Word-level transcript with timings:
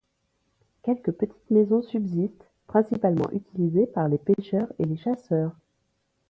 Quelques 0.81 1.11
petites 1.11 1.51
maisons 1.51 1.83
subsistent, 1.83 2.49
principalement 2.65 3.29
utilisés 3.33 3.85
par 3.85 4.07
les 4.07 4.17
pêcheurs 4.17 4.73
et 4.79 4.85
les 4.85 4.97
chasseurs. 4.97 5.51